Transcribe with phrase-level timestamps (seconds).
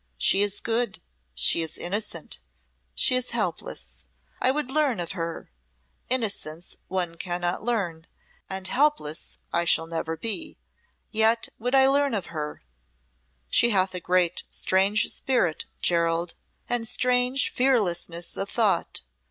[0.17, 0.99] She is good,
[1.35, 2.39] she is innocent,
[2.95, 4.03] she is helpless.
[4.41, 5.51] I would learn of her.
[6.09, 8.07] Innocence one cannot learn,
[8.49, 10.57] and helpless I shall never be,
[11.11, 12.63] yet would I learn of her.'
[13.47, 16.33] She hath a great, strange spirit, Gerald,
[16.67, 19.01] and strange fearlessness of thought.